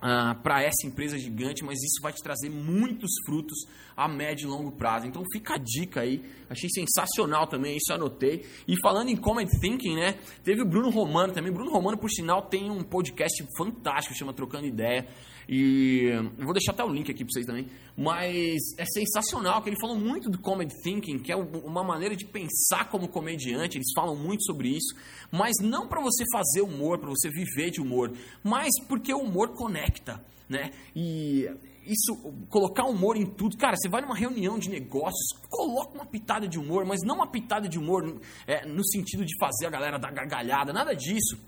ah, 0.00 0.36
para 0.40 0.62
essa 0.62 0.86
empresa 0.86 1.18
gigante, 1.18 1.64
mas 1.64 1.82
isso 1.82 2.00
vai 2.00 2.12
te 2.12 2.22
trazer 2.22 2.48
muitos 2.48 3.10
frutos 3.26 3.66
a 3.96 4.06
médio 4.06 4.46
e 4.46 4.48
longo 4.48 4.70
prazo. 4.70 5.04
Então 5.04 5.24
fica 5.32 5.54
a 5.54 5.58
dica 5.58 6.02
aí, 6.02 6.22
achei 6.48 6.70
sensacional 6.70 7.48
também, 7.48 7.76
isso 7.76 7.92
anotei. 7.92 8.46
E 8.68 8.76
falando 8.80 9.08
em 9.08 9.16
Common 9.16 9.46
Thinking, 9.60 9.96
né, 9.96 10.12
teve 10.44 10.62
o 10.62 10.64
Bruno 10.64 10.90
Romano 10.90 11.32
também. 11.32 11.52
Bruno 11.52 11.72
Romano, 11.72 11.98
por 11.98 12.08
sinal, 12.08 12.42
tem 12.42 12.70
um 12.70 12.84
podcast 12.84 13.44
fantástico, 13.58 14.14
chama 14.14 14.32
Trocando 14.32 14.64
Ideia. 14.64 15.08
E 15.48 16.10
vou 16.38 16.52
deixar 16.52 16.72
até 16.72 16.84
o 16.84 16.88
link 16.88 17.10
aqui 17.10 17.24
para 17.24 17.32
vocês 17.32 17.46
também. 17.46 17.68
Mas 17.96 18.60
é 18.78 18.84
sensacional 18.86 19.62
que 19.62 19.70
ele 19.70 19.80
falou 19.80 19.98
muito 19.98 20.28
do 20.30 20.38
comedy 20.38 20.74
thinking, 20.82 21.18
que 21.18 21.30
é 21.30 21.36
uma 21.36 21.84
maneira 21.84 22.16
de 22.16 22.24
pensar 22.24 22.88
como 22.88 23.08
comediante. 23.08 23.78
Eles 23.78 23.92
falam 23.94 24.16
muito 24.16 24.44
sobre 24.44 24.68
isso, 24.68 24.94
mas 25.30 25.56
não 25.60 25.86
para 25.86 26.00
você 26.00 26.24
fazer 26.32 26.62
humor, 26.62 26.98
para 26.98 27.10
você 27.10 27.28
viver 27.28 27.70
de 27.70 27.80
humor, 27.80 28.12
mas 28.42 28.70
porque 28.88 29.12
o 29.12 29.18
humor 29.18 29.50
conecta, 29.54 30.24
né? 30.48 30.72
E 30.94 31.48
isso, 31.86 32.16
colocar 32.48 32.84
humor 32.84 33.16
em 33.16 33.26
tudo. 33.26 33.56
Cara, 33.56 33.76
você 33.76 33.88
vai 33.88 34.00
numa 34.00 34.16
reunião 34.16 34.58
de 34.58 34.70
negócios, 34.70 35.32
coloca 35.48 35.94
uma 35.94 36.06
pitada 36.06 36.48
de 36.48 36.58
humor, 36.58 36.84
mas 36.84 37.00
não 37.04 37.16
uma 37.16 37.26
pitada 37.26 37.68
de 37.68 37.78
humor 37.78 38.20
é, 38.46 38.66
no 38.66 38.84
sentido 38.86 39.24
de 39.24 39.36
fazer 39.38 39.66
a 39.66 39.70
galera 39.70 39.98
dar 39.98 40.12
gargalhada, 40.12 40.72
nada 40.72 40.94
disso. 40.94 41.38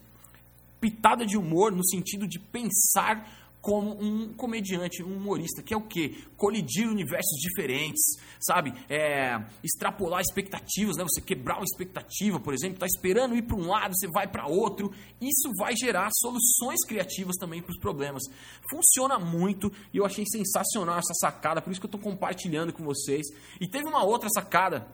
Pitada 0.81 1.25
de 1.25 1.39
humor 1.39 1.73
no 1.73 1.85
sentido 1.87 2.29
de 2.29 2.39
pensar 2.39 3.46
como 3.67 4.01
um 4.01 4.33
comediante, 4.33 5.03
um 5.03 5.17
humorista, 5.17 5.61
que 5.61 5.75
é 5.75 5.77
o 5.77 5.83
quê? 5.83 6.19
Colidir 6.37 6.89
universos 6.89 7.37
diferentes, 7.41 8.01
sabe? 8.39 8.73
É, 8.89 9.45
extrapolar 9.61 10.21
expectativas, 10.21 10.97
né? 10.97 11.03
Você 11.03 11.21
quebrar 11.21 11.57
uma 11.57 11.65
expectativa, 11.65 12.39
por 12.39 12.55
exemplo, 12.55 12.77
está 12.77 12.87
esperando 12.87 13.35
ir 13.35 13.43
para 13.43 13.57
um 13.57 13.67
lado, 13.67 13.93
você 13.93 14.07
vai 14.07 14.29
para 14.29 14.47
outro. 14.47 14.93
Isso 15.21 15.51
vai 15.59 15.75
gerar 15.77 16.11
soluções 16.13 16.79
criativas 16.87 17.35
também 17.41 17.61
para 17.61 17.73
os 17.73 17.81
problemas. 17.81 18.23
Funciona 18.71 19.19
muito 19.19 19.73
e 19.93 19.97
eu 19.97 20.07
achei 20.07 20.25
sensacional 20.31 21.01
essa 21.01 21.15
sacada, 21.15 21.61
por 21.61 21.73
isso 21.73 21.81
que 21.81 21.87
eu 21.87 21.89
estou 21.89 22.01
compartilhando 22.01 22.73
com 22.73 22.85
vocês. 22.85 23.27
E 23.61 23.67
teve 23.67 23.89
uma 23.89 24.05
outra 24.05 24.29
sacada 24.29 24.87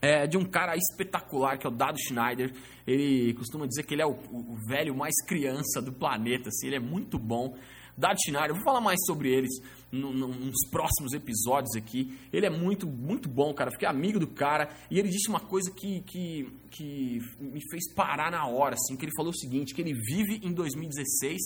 é, 0.00 0.26
de 0.26 0.38
um 0.38 0.46
cara 0.46 0.74
espetacular, 0.76 1.58
que 1.58 1.66
é 1.66 1.70
o 1.70 1.72
Dado 1.72 1.98
Schneider. 2.00 2.54
Ele 2.86 3.34
costuma 3.34 3.66
dizer 3.66 3.82
que 3.82 3.94
ele 3.94 4.02
é 4.02 4.06
o, 4.06 4.12
o 4.12 4.56
velho 4.66 4.96
mais 4.96 5.14
criança 5.26 5.82
do 5.82 5.92
planeta, 5.92 6.48
assim, 6.48 6.68
ele 6.68 6.76
é 6.76 6.80
muito 6.80 7.18
bom. 7.18 7.54
Dado 7.96 8.18
Schneider, 8.24 8.54
vou 8.54 8.64
falar 8.64 8.80
mais 8.80 8.98
sobre 9.06 9.30
eles 9.30 9.50
nos 9.92 10.68
próximos 10.70 11.12
episódios 11.12 11.76
aqui. 11.76 12.18
Ele 12.32 12.46
é 12.46 12.50
muito, 12.50 12.86
muito 12.86 13.28
bom, 13.28 13.52
cara. 13.52 13.70
Fiquei 13.70 13.86
amigo 13.86 14.18
do 14.18 14.26
cara 14.26 14.70
e 14.90 14.98
ele 14.98 15.10
disse 15.10 15.28
uma 15.28 15.40
coisa 15.40 15.70
que, 15.70 16.00
que, 16.02 16.50
que 16.70 17.18
me 17.38 17.60
fez 17.70 17.92
parar 17.94 18.30
na 18.30 18.46
hora, 18.46 18.74
assim, 18.74 18.96
que 18.96 19.04
ele 19.04 19.12
falou 19.14 19.30
o 19.30 19.36
seguinte, 19.36 19.74
que 19.74 19.82
ele 19.82 19.92
vive 19.92 20.40
em 20.42 20.52
2016, 20.52 21.38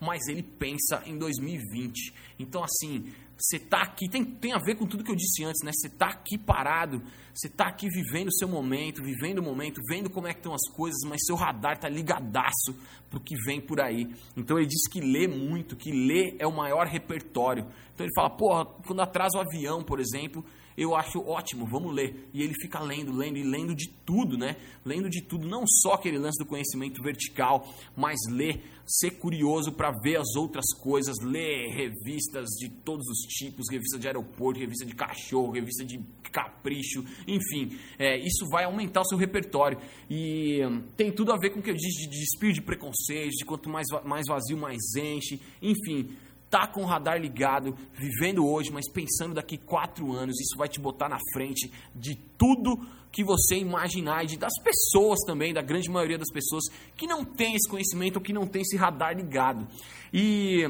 mas 0.00 0.26
ele 0.28 0.42
pensa 0.42 1.02
em 1.04 1.18
2020. 1.18 2.14
Então, 2.38 2.64
assim, 2.64 3.12
você 3.42 3.56
está 3.56 3.82
aqui, 3.82 4.08
tem, 4.08 4.24
tem 4.24 4.52
a 4.52 4.58
ver 4.58 4.76
com 4.76 4.86
tudo 4.86 5.02
que 5.02 5.10
eu 5.10 5.16
disse 5.16 5.42
antes, 5.42 5.64
né? 5.64 5.72
Você 5.74 5.88
está 5.88 6.06
aqui 6.06 6.38
parado, 6.38 7.02
você 7.34 7.48
está 7.48 7.66
aqui 7.66 7.88
vivendo 7.88 8.28
o 8.28 8.32
seu 8.34 8.46
momento, 8.46 9.02
vivendo 9.02 9.40
o 9.40 9.42
momento, 9.42 9.80
vendo 9.88 10.08
como 10.08 10.28
é 10.28 10.32
que 10.32 10.38
estão 10.38 10.54
as 10.54 10.68
coisas, 10.76 11.00
mas 11.08 11.24
seu 11.26 11.34
radar 11.34 11.72
está 11.72 11.88
ligadaço 11.88 12.72
para 13.10 13.18
o 13.18 13.20
que 13.20 13.34
vem 13.44 13.60
por 13.60 13.80
aí. 13.80 14.14
Então 14.36 14.58
ele 14.58 14.68
diz 14.68 14.86
que 14.88 15.00
lê 15.00 15.26
muito, 15.26 15.74
que 15.74 15.90
lê 15.90 16.36
é 16.38 16.46
o 16.46 16.52
maior 16.52 16.86
repertório. 16.86 17.66
Então 17.92 18.06
ele 18.06 18.14
fala, 18.14 18.30
porra, 18.30 18.64
quando 18.86 19.02
atrasa 19.02 19.36
o 19.36 19.40
avião, 19.40 19.82
por 19.82 19.98
exemplo, 19.98 20.44
eu 20.76 20.94
acho 20.94 21.20
ótimo, 21.20 21.66
vamos 21.66 21.94
ler. 21.94 22.28
E 22.32 22.42
ele 22.42 22.54
fica 22.54 22.80
lendo, 22.80 23.12
lendo 23.12 23.36
e 23.36 23.42
lendo 23.42 23.74
de 23.74 23.88
tudo, 24.04 24.36
né? 24.36 24.56
Lendo 24.84 25.08
de 25.08 25.22
tudo, 25.22 25.46
não 25.46 25.64
só 25.66 25.94
aquele 25.94 26.18
lance 26.18 26.42
do 26.42 26.48
conhecimento 26.48 27.02
vertical, 27.02 27.66
mas 27.96 28.18
ler, 28.30 28.62
ser 28.86 29.12
curioso 29.12 29.72
para 29.72 29.90
ver 30.02 30.16
as 30.16 30.34
outras 30.36 30.64
coisas, 30.80 31.16
ler 31.22 31.70
revistas 31.70 32.48
de 32.58 32.68
todos 32.68 33.06
os 33.06 33.18
tipos, 33.28 33.70
revista 33.70 33.98
de 33.98 34.06
aeroporto, 34.06 34.60
revista 34.60 34.84
de 34.84 34.94
cachorro, 34.94 35.52
revista 35.52 35.84
de 35.84 35.98
capricho, 36.32 37.04
enfim, 37.28 37.78
é, 37.98 38.18
isso 38.18 38.48
vai 38.50 38.64
aumentar 38.64 39.02
o 39.02 39.04
seu 39.04 39.18
repertório. 39.18 39.78
E 40.08 40.64
hum, 40.64 40.82
tem 40.96 41.12
tudo 41.12 41.32
a 41.32 41.36
ver 41.36 41.50
com 41.50 41.60
o 41.60 41.62
que 41.62 41.70
eu 41.70 41.74
disse 41.74 42.08
de, 42.08 42.10
de 42.10 42.22
espírito 42.22 42.56
de 42.56 42.62
preconceito, 42.62 43.32
de 43.32 43.44
quanto 43.44 43.68
mais, 43.68 43.86
mais 44.04 44.24
vazio, 44.26 44.56
mais 44.56 44.80
enche, 44.96 45.40
enfim 45.60 46.16
tá 46.52 46.66
com 46.66 46.82
o 46.82 46.86
radar 46.86 47.18
ligado, 47.18 47.74
vivendo 47.94 48.46
hoje, 48.46 48.70
mas 48.70 48.86
pensando 48.86 49.34
daqui 49.34 49.56
quatro 49.56 50.12
anos, 50.12 50.38
isso 50.38 50.54
vai 50.58 50.68
te 50.68 50.78
botar 50.78 51.08
na 51.08 51.18
frente 51.32 51.72
de 51.94 52.14
tudo 52.36 52.78
que 53.10 53.24
você 53.24 53.56
imaginar 53.56 54.24
e 54.24 54.36
das 54.36 54.52
pessoas 54.62 55.18
também, 55.26 55.54
da 55.54 55.62
grande 55.62 55.90
maioria 55.90 56.18
das 56.18 56.30
pessoas 56.30 56.64
que 56.94 57.06
não 57.06 57.24
tem 57.24 57.54
esse 57.54 57.68
conhecimento 57.68 58.16
ou 58.16 58.22
que 58.22 58.34
não 58.34 58.46
tem 58.46 58.60
esse 58.60 58.76
radar 58.76 59.16
ligado. 59.16 59.66
E 60.12 60.66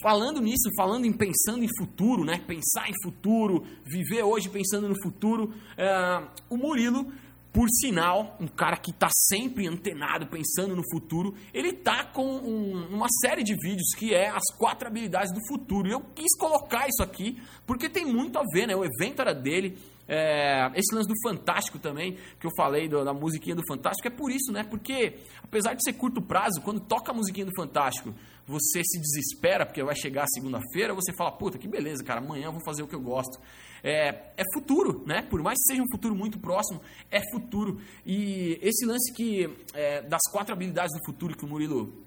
falando 0.00 0.40
nisso, 0.40 0.70
falando 0.76 1.04
em 1.04 1.12
pensando 1.12 1.64
em 1.64 1.68
futuro, 1.78 2.24
né? 2.24 2.40
Pensar 2.46 2.88
em 2.88 2.94
futuro, 3.02 3.64
viver 3.84 4.22
hoje 4.22 4.48
pensando 4.48 4.88
no 4.88 5.02
futuro, 5.02 5.52
uh, 5.52 6.28
o 6.48 6.56
Murilo 6.56 7.12
por 7.54 7.68
sinal, 7.70 8.36
um 8.40 8.48
cara 8.48 8.76
que 8.76 8.90
está 8.90 9.08
sempre 9.12 9.68
antenado, 9.68 10.26
pensando 10.26 10.74
no 10.74 10.82
futuro, 10.90 11.36
ele 11.54 11.68
está 11.68 12.04
com 12.04 12.26
um, 12.26 12.88
uma 12.88 13.06
série 13.22 13.44
de 13.44 13.54
vídeos 13.54 13.94
que 13.96 14.12
é 14.12 14.28
as 14.28 14.42
quatro 14.58 14.88
habilidades 14.88 15.32
do 15.32 15.38
futuro. 15.46 15.86
E 15.86 15.92
eu 15.92 16.00
quis 16.00 16.36
colocar 16.36 16.88
isso 16.88 17.00
aqui 17.00 17.40
porque 17.64 17.88
tem 17.88 18.04
muito 18.04 18.40
a 18.40 18.42
ver, 18.52 18.66
né? 18.66 18.74
O 18.74 18.84
evento 18.84 19.22
era 19.22 19.32
dele. 19.32 19.78
É, 20.08 20.68
esse 20.74 20.92
lance 20.92 21.08
do 21.08 21.14
Fantástico 21.22 21.78
também, 21.78 22.18
que 22.40 22.46
eu 22.46 22.50
falei 22.56 22.88
do, 22.88 23.04
da 23.04 23.14
musiquinha 23.14 23.54
do 23.54 23.62
Fantástico, 23.68 24.08
é 24.08 24.10
por 24.10 24.32
isso, 24.32 24.50
né? 24.50 24.64
Porque 24.64 25.18
apesar 25.40 25.74
de 25.74 25.84
ser 25.84 25.92
curto 25.92 26.20
prazo, 26.20 26.60
quando 26.60 26.80
toca 26.80 27.12
a 27.12 27.14
musiquinha 27.14 27.46
do 27.46 27.54
Fantástico, 27.56 28.12
você 28.48 28.82
se 28.84 29.00
desespera 29.00 29.64
porque 29.64 29.82
vai 29.82 29.94
chegar 29.94 30.26
segunda-feira, 30.26 30.92
você 30.92 31.12
fala, 31.16 31.30
puta, 31.30 31.56
que 31.56 31.68
beleza, 31.68 32.02
cara, 32.02 32.20
amanhã 32.20 32.46
eu 32.46 32.52
vou 32.52 32.60
fazer 32.64 32.82
o 32.82 32.88
que 32.88 32.96
eu 32.96 33.00
gosto 33.00 33.38
é, 33.84 34.32
é 34.38 34.42
futuro, 34.54 35.04
né? 35.06 35.20
Por 35.20 35.42
mais 35.42 35.58
que 35.58 35.72
seja 35.72 35.82
um 35.82 35.90
futuro 35.90 36.16
muito 36.16 36.38
próximo, 36.38 36.80
é 37.10 37.20
futuro. 37.30 37.78
E 38.06 38.58
esse 38.62 38.86
lance 38.86 39.12
que 39.12 39.54
é, 39.74 40.00
das 40.00 40.22
quatro 40.32 40.54
habilidades 40.54 40.96
do 40.98 41.04
futuro 41.04 41.36
que 41.36 41.44
o 41.44 41.48
Murilo 41.48 42.02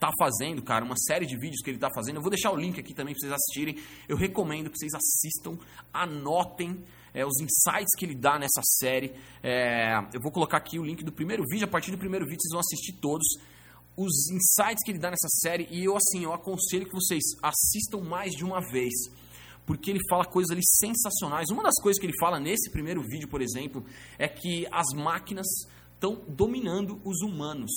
tá 0.00 0.10
fazendo, 0.18 0.60
cara, 0.62 0.84
uma 0.84 0.96
série 0.96 1.24
de 1.24 1.38
vídeos 1.38 1.62
que 1.62 1.70
ele 1.70 1.78
tá 1.78 1.88
fazendo. 1.94 2.16
Eu 2.16 2.22
vou 2.22 2.30
deixar 2.30 2.50
o 2.50 2.56
link 2.56 2.78
aqui 2.80 2.92
também 2.92 3.14
para 3.14 3.20
vocês 3.20 3.32
assistirem. 3.32 3.78
Eu 4.08 4.16
recomendo 4.16 4.68
que 4.68 4.76
vocês 4.76 4.92
assistam, 4.94 5.56
anotem 5.94 6.84
é, 7.14 7.24
os 7.24 7.40
insights 7.40 7.94
que 7.96 8.04
ele 8.04 8.16
dá 8.16 8.36
nessa 8.36 8.60
série. 8.64 9.14
É, 9.42 9.98
eu 10.12 10.20
vou 10.20 10.32
colocar 10.32 10.56
aqui 10.56 10.78
o 10.78 10.84
link 10.84 11.04
do 11.04 11.12
primeiro 11.12 11.44
vídeo. 11.48 11.66
A 11.66 11.70
partir 11.70 11.92
do 11.92 11.98
primeiro 11.98 12.26
vídeo 12.26 12.40
vocês 12.42 12.50
vão 12.50 12.60
assistir 12.60 12.92
todos 13.00 13.26
os 13.96 14.28
insights 14.28 14.84
que 14.84 14.90
ele 14.90 14.98
dá 14.98 15.10
nessa 15.10 15.28
série. 15.40 15.68
E 15.70 15.84
eu 15.84 15.96
assim, 15.96 16.24
eu 16.24 16.34
aconselho 16.34 16.84
que 16.84 16.92
vocês 16.92 17.22
assistam 17.40 18.00
mais 18.00 18.32
de 18.32 18.44
uma 18.44 18.60
vez 18.70 18.92
porque 19.66 19.90
ele 19.90 20.00
fala 20.08 20.24
coisas 20.24 20.50
ali 20.50 20.62
sensacionais. 20.64 21.50
Uma 21.50 21.64
das 21.64 21.74
coisas 21.82 22.00
que 22.00 22.06
ele 22.06 22.16
fala 22.18 22.38
nesse 22.38 22.70
primeiro 22.70 23.02
vídeo, 23.02 23.28
por 23.28 23.42
exemplo, 23.42 23.84
é 24.16 24.28
que 24.28 24.66
as 24.70 24.86
máquinas 24.94 25.46
estão 25.92 26.22
dominando 26.28 27.00
os 27.04 27.20
humanos. 27.20 27.70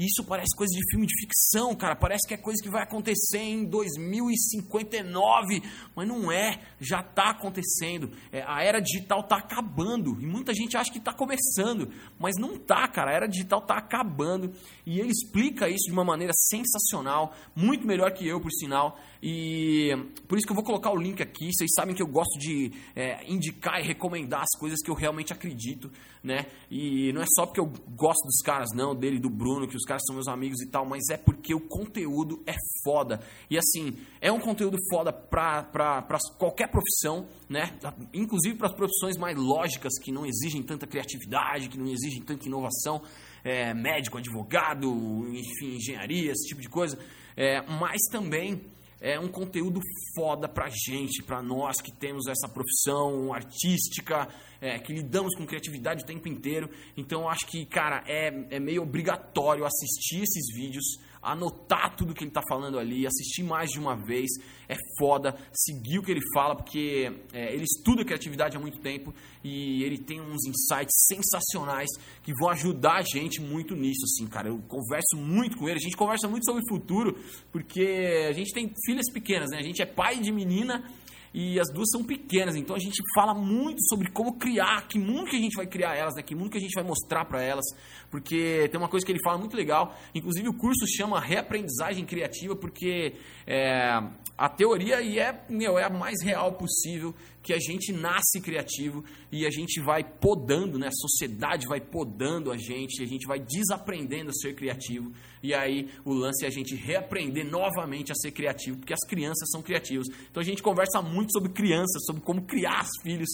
Isso 0.00 0.24
parece 0.24 0.56
coisa 0.56 0.72
de 0.74 0.80
filme 0.90 1.06
de 1.06 1.12
ficção, 1.20 1.74
cara. 1.74 1.94
Parece 1.94 2.26
que 2.26 2.32
é 2.32 2.38
coisa 2.38 2.62
que 2.62 2.70
vai 2.70 2.82
acontecer 2.82 3.36
em 3.36 3.66
2059, 3.66 5.62
mas 5.94 6.08
não 6.08 6.32
é. 6.32 6.58
Já 6.80 7.00
está 7.00 7.28
acontecendo. 7.28 8.10
É, 8.32 8.42
a 8.46 8.62
era 8.62 8.80
digital 8.80 9.20
está 9.20 9.36
acabando 9.36 10.16
e 10.18 10.26
muita 10.26 10.54
gente 10.54 10.74
acha 10.74 10.90
que 10.90 10.96
está 10.96 11.12
começando, 11.12 11.92
mas 12.18 12.36
não 12.38 12.54
está, 12.54 12.88
cara. 12.88 13.10
A 13.10 13.14
era 13.14 13.26
digital 13.26 13.58
está 13.58 13.74
acabando 13.74 14.50
e 14.86 14.98
ele 14.98 15.10
explica 15.10 15.68
isso 15.68 15.84
de 15.84 15.92
uma 15.92 16.04
maneira 16.04 16.32
sensacional, 16.34 17.34
muito 17.54 17.86
melhor 17.86 18.10
que 18.14 18.26
eu, 18.26 18.40
por 18.40 18.50
sinal. 18.52 18.98
E 19.22 19.90
por 20.26 20.38
isso 20.38 20.46
que 20.46 20.52
eu 20.52 20.56
vou 20.56 20.64
colocar 20.64 20.90
o 20.92 20.96
link 20.96 21.22
aqui. 21.22 21.50
Vocês 21.52 21.70
sabem 21.74 21.94
que 21.94 22.02
eu 22.02 22.06
gosto 22.06 22.38
de 22.38 22.72
é, 22.96 23.22
indicar 23.30 23.80
e 23.80 23.86
recomendar 23.86 24.42
as 24.42 24.58
coisas 24.58 24.78
que 24.82 24.90
eu 24.90 24.94
realmente 24.94 25.30
acredito, 25.30 25.92
né? 26.22 26.46
E 26.70 27.12
não 27.12 27.20
é 27.20 27.26
só 27.34 27.44
porque 27.44 27.60
eu 27.60 27.70
gosto 27.94 28.24
dos 28.24 28.40
caras, 28.42 28.70
não, 28.74 28.94
dele 28.94 29.18
do 29.18 29.28
Bruno, 29.28 29.68
que 29.68 29.76
os 29.76 29.84
caras 29.90 30.04
são 30.06 30.14
meus 30.14 30.28
amigos 30.28 30.60
e 30.60 30.66
tal, 30.66 30.86
mas 30.86 31.02
é 31.10 31.16
porque 31.16 31.52
o 31.52 31.58
conteúdo 31.58 32.40
é 32.46 32.54
foda. 32.84 33.20
E 33.50 33.58
assim, 33.58 33.96
é 34.20 34.30
um 34.30 34.38
conteúdo 34.38 34.78
foda 34.88 35.12
pra, 35.12 35.64
pra, 35.64 36.00
pra 36.02 36.18
qualquer 36.38 36.70
profissão, 36.70 37.26
né? 37.48 37.76
Inclusive 38.14 38.56
para 38.56 38.68
as 38.68 38.72
profissões 38.72 39.16
mais 39.16 39.36
lógicas, 39.36 39.92
que 40.00 40.12
não 40.12 40.24
exigem 40.24 40.62
tanta 40.62 40.86
criatividade, 40.86 41.68
que 41.68 41.76
não 41.76 41.88
exigem 41.88 42.22
tanta 42.22 42.46
inovação. 42.46 43.02
É, 43.42 43.74
médico, 43.74 44.18
advogado, 44.18 44.86
enfim, 45.32 45.74
engenharia, 45.76 46.30
esse 46.30 46.46
tipo 46.46 46.60
de 46.60 46.68
coisa. 46.68 46.96
É, 47.36 47.62
mas 47.62 47.98
também 48.12 48.60
é 49.00 49.18
um 49.18 49.28
conteúdo 49.28 49.80
foda 50.14 50.46
pra 50.46 50.68
gente, 50.68 51.22
pra 51.22 51.42
nós 51.42 51.80
que 51.80 51.90
temos 51.90 52.26
essa 52.26 52.48
profissão 52.48 53.32
artística, 53.32 54.28
é, 54.60 54.78
que 54.78 54.92
lidamos 54.92 55.34
com 55.34 55.46
criatividade 55.46 56.04
o 56.04 56.06
tempo 56.06 56.28
inteiro. 56.28 56.68
Então, 56.96 57.28
acho 57.28 57.46
que, 57.46 57.64
cara, 57.64 58.04
é, 58.06 58.26
é 58.50 58.60
meio 58.60 58.82
obrigatório 58.82 59.64
assistir 59.64 60.22
esses 60.22 60.54
vídeos, 60.54 60.98
anotar 61.22 61.94
tudo 61.96 62.14
que 62.14 62.24
ele 62.24 62.30
está 62.30 62.42
falando 62.48 62.78
ali, 62.78 63.06
assistir 63.06 63.42
mais 63.42 63.70
de 63.70 63.78
uma 63.78 63.94
vez. 63.94 64.28
É 64.68 64.76
foda 64.98 65.36
seguir 65.52 65.98
o 65.98 66.02
que 66.02 66.10
ele 66.10 66.20
fala, 66.32 66.54
porque 66.54 67.12
é, 67.32 67.52
ele 67.52 67.64
estuda 67.64 68.04
criatividade 68.04 68.56
há 68.56 68.60
muito 68.60 68.78
tempo 68.78 69.12
e 69.42 69.82
ele 69.82 69.98
tem 69.98 70.20
uns 70.20 70.44
insights 70.46 70.94
sensacionais 71.06 71.88
que 72.22 72.32
vão 72.34 72.50
ajudar 72.50 72.98
a 72.98 73.02
gente 73.02 73.40
muito 73.40 73.74
nisso, 73.74 74.04
assim, 74.04 74.26
cara. 74.26 74.48
Eu 74.48 74.58
converso 74.68 75.16
muito 75.16 75.56
com 75.56 75.68
ele, 75.68 75.78
a 75.78 75.82
gente 75.82 75.96
conversa 75.96 76.28
muito 76.28 76.44
sobre 76.44 76.62
futuro, 76.68 77.18
porque 77.50 78.26
a 78.28 78.32
gente 78.32 78.52
tem 78.52 78.72
filhas 78.84 79.10
pequenas, 79.12 79.50
né? 79.50 79.58
A 79.58 79.62
gente 79.62 79.82
é 79.82 79.86
pai 79.86 80.20
de 80.20 80.30
menina 80.30 80.84
e 81.32 81.60
as 81.60 81.70
duas 81.72 81.88
são 81.90 82.02
pequenas, 82.02 82.56
então 82.56 82.74
a 82.74 82.78
gente 82.78 83.00
fala 83.14 83.32
muito 83.32 83.80
sobre 83.88 84.10
como 84.10 84.36
criar, 84.36 84.86
que 84.88 84.98
mundo 84.98 85.30
que 85.30 85.36
a 85.36 85.40
gente 85.40 85.56
vai 85.56 85.66
criar 85.66 85.94
elas, 85.94 86.14
né? 86.16 86.22
que 86.22 86.34
mundo 86.34 86.50
que 86.50 86.58
a 86.58 86.60
gente 86.60 86.74
vai 86.74 86.82
mostrar 86.82 87.24
para 87.24 87.40
elas, 87.42 87.64
porque 88.10 88.68
tem 88.70 88.80
uma 88.80 88.88
coisa 88.88 89.06
que 89.06 89.12
ele 89.12 89.22
fala 89.22 89.38
muito 89.38 89.56
legal, 89.56 89.96
inclusive 90.14 90.48
o 90.48 90.54
curso 90.54 90.84
chama 90.88 91.20
Reaprendizagem 91.20 92.04
Criativa, 92.04 92.56
porque 92.56 93.14
é, 93.46 94.02
a 94.40 94.48
teoria 94.48 95.02
e 95.02 95.18
é, 95.18 95.38
meu, 95.50 95.78
é 95.78 95.84
a 95.84 95.90
mais 95.90 96.22
real 96.24 96.54
possível, 96.54 97.14
que 97.42 97.52
a 97.52 97.58
gente 97.58 97.92
nasce 97.92 98.40
criativo 98.40 99.04
e 99.30 99.44
a 99.44 99.50
gente 99.50 99.82
vai 99.82 100.02
podando, 100.02 100.78
né? 100.78 100.86
a 100.86 100.92
sociedade 100.92 101.66
vai 101.66 101.78
podando 101.78 102.50
a 102.50 102.56
gente, 102.56 103.02
a 103.02 103.06
gente 103.06 103.26
vai 103.26 103.38
desaprendendo 103.38 104.30
a 104.30 104.32
ser 104.32 104.54
criativo, 104.54 105.12
e 105.42 105.52
aí 105.52 105.90
o 106.06 106.14
lance 106.14 106.46
é 106.46 106.48
a 106.48 106.50
gente 106.50 106.74
reaprender 106.74 107.44
novamente 107.44 108.12
a 108.12 108.14
ser 108.14 108.30
criativo, 108.30 108.78
porque 108.78 108.94
as 108.94 109.06
crianças 109.06 109.46
são 109.50 109.60
criativas. 109.60 110.06
Então 110.30 110.40
a 110.40 110.44
gente 110.44 110.62
conversa 110.62 111.02
muito 111.02 111.32
sobre 111.32 111.52
crianças, 111.52 112.02
sobre 112.06 112.22
como 112.22 112.40
criar 112.40 112.84
os 112.84 113.02
filhos 113.02 113.28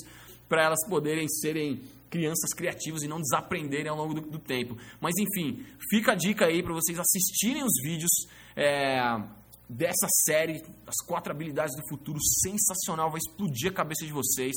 para 0.49 0.65
elas 0.65 0.85
poderem 0.89 1.29
serem 1.29 1.83
crianças 2.11 2.53
criativas 2.53 3.05
e 3.05 3.09
não 3.09 3.21
desaprenderem 3.21 3.89
ao 3.89 3.97
longo 3.97 4.15
do, 4.15 4.23
do 4.23 4.39
tempo. 4.41 4.77
Mas 5.01 5.15
enfim, 5.17 5.65
fica 5.89 6.13
a 6.13 6.15
dica 6.17 6.47
aí 6.47 6.65
para 6.65 6.75
vocês 6.75 6.99
assistirem 6.99 7.63
os 7.63 7.75
vídeos. 7.85 8.11
É, 8.57 8.99
dessa 9.69 10.07
série, 10.25 10.63
as 10.87 11.05
quatro 11.07 11.33
habilidades 11.33 11.75
do 11.77 11.89
futuro, 11.89 12.19
sensacional, 12.43 13.11
vai 13.11 13.19
explodir 13.19 13.71
a 13.71 13.75
cabeça 13.75 14.05
de 14.05 14.13
vocês. 14.13 14.55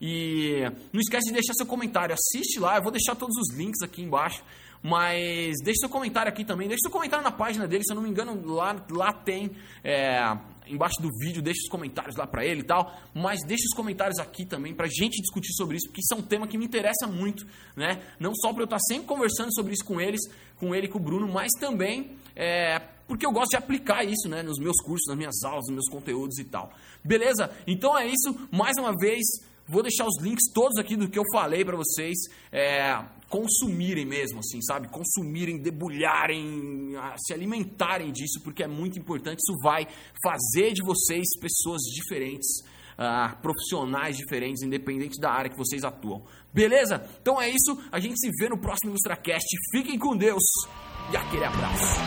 E 0.00 0.62
não 0.92 1.00
esquece 1.00 1.26
de 1.28 1.32
deixar 1.32 1.54
seu 1.54 1.66
comentário, 1.66 2.14
assiste 2.14 2.58
lá, 2.58 2.76
eu 2.76 2.82
vou 2.82 2.92
deixar 2.92 3.14
todos 3.14 3.36
os 3.36 3.56
links 3.56 3.82
aqui 3.82 4.02
embaixo. 4.02 4.42
Mas 4.82 5.54
deixe 5.62 5.78
seu 5.78 5.88
comentário 5.88 6.28
aqui 6.28 6.44
também, 6.44 6.66
deixe 6.66 6.80
seu 6.82 6.90
comentário 6.90 7.22
na 7.22 7.30
página 7.30 7.68
dele, 7.68 7.84
se 7.84 7.92
eu 7.92 7.94
não 7.94 8.02
me 8.02 8.10
engano, 8.10 8.44
lá, 8.52 8.84
lá 8.90 9.12
tem 9.12 9.52
é, 9.84 10.36
embaixo 10.66 11.00
do 11.00 11.08
vídeo, 11.20 11.40
deixe 11.40 11.60
os 11.60 11.68
comentários 11.68 12.16
lá 12.16 12.26
para 12.26 12.44
ele 12.44 12.62
e 12.62 12.64
tal. 12.64 12.92
Mas 13.14 13.38
deixe 13.46 13.64
os 13.64 13.76
comentários 13.76 14.18
aqui 14.18 14.44
também 14.44 14.74
pra 14.74 14.88
gente 14.88 15.20
discutir 15.20 15.52
sobre 15.52 15.76
isso, 15.76 15.86
porque 15.86 16.00
isso 16.00 16.12
é 16.12 16.16
um 16.16 16.26
tema 16.26 16.48
que 16.48 16.58
me 16.58 16.64
interessa 16.64 17.06
muito, 17.06 17.46
né? 17.76 18.02
Não 18.18 18.34
só 18.34 18.52
para 18.52 18.62
eu 18.62 18.64
estar 18.64 18.80
sempre 18.80 19.06
conversando 19.06 19.54
sobre 19.54 19.72
isso 19.72 19.84
com 19.84 20.00
eles, 20.00 20.20
com 20.56 20.74
ele 20.74 20.86
e 20.86 20.90
com 20.90 20.98
o 20.98 21.02
Bruno, 21.02 21.28
mas 21.28 21.50
também 21.60 22.16
é, 22.34 22.80
porque 23.06 23.26
eu 23.26 23.32
gosto 23.32 23.50
de 23.50 23.56
aplicar 23.56 24.04
isso 24.04 24.28
né, 24.28 24.42
nos 24.42 24.58
meus 24.58 24.76
cursos, 24.82 25.06
nas 25.08 25.16
minhas 25.16 25.42
aulas, 25.42 25.66
nos 25.66 25.74
meus 25.74 25.88
conteúdos 25.88 26.38
e 26.38 26.44
tal. 26.44 26.72
Beleza? 27.04 27.50
Então 27.66 27.96
é 27.98 28.06
isso. 28.06 28.48
Mais 28.50 28.76
uma 28.78 28.92
vez, 28.96 29.22
vou 29.66 29.82
deixar 29.82 30.06
os 30.06 30.20
links 30.20 30.52
todos 30.52 30.78
aqui 30.78 30.96
do 30.96 31.08
que 31.08 31.18
eu 31.18 31.24
falei 31.32 31.64
para 31.64 31.76
vocês. 31.76 32.16
É, 32.50 33.04
consumirem 33.32 34.04
mesmo, 34.04 34.40
assim, 34.40 34.60
sabe? 34.60 34.88
Consumirem, 34.88 35.56
debulharem, 35.56 36.92
se 37.16 37.32
alimentarem 37.32 38.12
disso, 38.12 38.42
porque 38.44 38.62
é 38.62 38.68
muito 38.68 38.98
importante. 38.98 39.38
Isso 39.38 39.56
vai 39.62 39.88
fazer 40.22 40.74
de 40.74 40.82
vocês 40.84 41.24
pessoas 41.40 41.80
diferentes, 41.94 42.46
uh, 42.92 43.34
profissionais 43.40 44.18
diferentes, 44.18 44.62
independente 44.62 45.18
da 45.18 45.32
área 45.32 45.50
que 45.50 45.56
vocês 45.56 45.82
atuam. 45.82 46.22
Beleza? 46.52 47.08
Então 47.22 47.40
é 47.40 47.48
isso. 47.48 47.82
A 47.90 47.98
gente 47.98 48.20
se 48.20 48.30
vê 48.38 48.50
no 48.50 48.58
próximo 48.58 48.90
IlustraCast. 48.90 49.48
Fiquem 49.72 49.98
com 49.98 50.14
Deus 50.14 50.42
e 51.10 51.16
aquele 51.16 51.44
abraço. 51.44 52.00